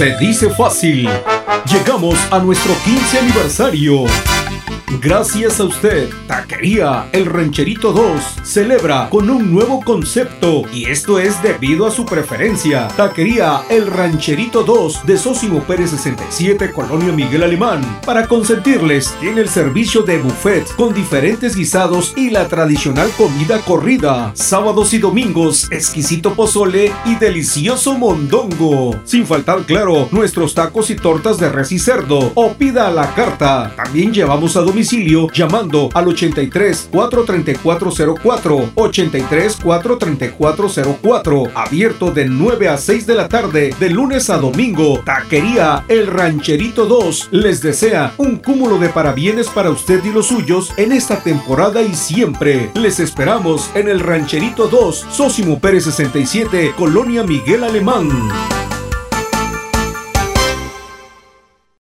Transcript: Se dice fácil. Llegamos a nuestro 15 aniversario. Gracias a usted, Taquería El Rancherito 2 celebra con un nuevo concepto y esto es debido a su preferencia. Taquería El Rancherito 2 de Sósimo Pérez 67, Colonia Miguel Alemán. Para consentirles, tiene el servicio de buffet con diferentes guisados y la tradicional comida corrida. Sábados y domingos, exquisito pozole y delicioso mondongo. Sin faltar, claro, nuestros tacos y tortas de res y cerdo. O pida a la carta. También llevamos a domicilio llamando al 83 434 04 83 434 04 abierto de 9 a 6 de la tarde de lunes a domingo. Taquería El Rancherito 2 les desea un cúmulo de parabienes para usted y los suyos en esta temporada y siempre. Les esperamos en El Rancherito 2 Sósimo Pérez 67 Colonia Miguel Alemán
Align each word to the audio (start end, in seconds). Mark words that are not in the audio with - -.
Se 0.00 0.16
dice 0.16 0.48
fácil. 0.48 1.06
Llegamos 1.70 2.18
a 2.30 2.38
nuestro 2.38 2.72
15 2.86 3.18
aniversario. 3.18 4.06
Gracias 5.02 5.58
a 5.60 5.64
usted, 5.64 6.10
Taquería 6.26 7.08
El 7.12 7.24
Rancherito 7.24 7.90
2 7.90 8.40
celebra 8.42 9.08
con 9.08 9.30
un 9.30 9.50
nuevo 9.50 9.80
concepto 9.80 10.64
y 10.74 10.90
esto 10.90 11.18
es 11.18 11.42
debido 11.42 11.86
a 11.86 11.90
su 11.90 12.04
preferencia. 12.04 12.86
Taquería 12.88 13.62
El 13.70 13.86
Rancherito 13.86 14.62
2 14.62 15.06
de 15.06 15.16
Sósimo 15.16 15.62
Pérez 15.62 15.92
67, 15.92 16.70
Colonia 16.72 17.12
Miguel 17.12 17.44
Alemán. 17.44 17.80
Para 18.04 18.28
consentirles, 18.28 19.14
tiene 19.20 19.40
el 19.40 19.48
servicio 19.48 20.02
de 20.02 20.18
buffet 20.18 20.68
con 20.76 20.92
diferentes 20.92 21.56
guisados 21.56 22.12
y 22.14 22.28
la 22.28 22.48
tradicional 22.48 23.10
comida 23.16 23.60
corrida. 23.60 24.32
Sábados 24.34 24.92
y 24.92 24.98
domingos, 24.98 25.72
exquisito 25.72 26.34
pozole 26.34 26.92
y 27.06 27.14
delicioso 27.14 27.96
mondongo. 27.96 29.00
Sin 29.04 29.24
faltar, 29.24 29.64
claro, 29.64 30.08
nuestros 30.10 30.54
tacos 30.54 30.90
y 30.90 30.96
tortas 30.96 31.38
de 31.38 31.48
res 31.48 31.72
y 31.72 31.78
cerdo. 31.78 32.32
O 32.34 32.52
pida 32.52 32.88
a 32.88 32.92
la 32.92 33.14
carta. 33.14 33.72
También 33.74 34.12
llevamos 34.12 34.56
a 34.56 34.60
domicilio 34.60 34.89
llamando 35.32 35.88
al 35.94 36.08
83 36.08 36.88
434 36.90 38.16
04 38.20 38.70
83 38.74 39.56
434 39.56 40.68
04 41.00 41.44
abierto 41.54 42.10
de 42.10 42.24
9 42.26 42.68
a 42.68 42.76
6 42.76 43.06
de 43.06 43.14
la 43.14 43.28
tarde 43.28 43.74
de 43.78 43.90
lunes 43.90 44.30
a 44.30 44.38
domingo. 44.38 45.00
Taquería 45.04 45.84
El 45.88 46.08
Rancherito 46.08 46.86
2 46.86 47.28
les 47.30 47.62
desea 47.62 48.14
un 48.18 48.36
cúmulo 48.36 48.78
de 48.78 48.88
parabienes 48.88 49.48
para 49.48 49.70
usted 49.70 50.04
y 50.04 50.12
los 50.12 50.26
suyos 50.26 50.72
en 50.76 50.92
esta 50.92 51.22
temporada 51.22 51.82
y 51.82 51.94
siempre. 51.94 52.70
Les 52.74 52.98
esperamos 52.98 53.70
en 53.74 53.88
El 53.88 54.00
Rancherito 54.00 54.68
2 54.68 55.06
Sósimo 55.10 55.60
Pérez 55.60 55.84
67 55.84 56.74
Colonia 56.76 57.22
Miguel 57.22 57.64
Alemán 57.64 58.59